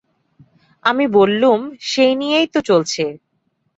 [0.85, 1.59] আমি বললুম,
[1.81, 3.03] সেই নিয়েই তো চলছে।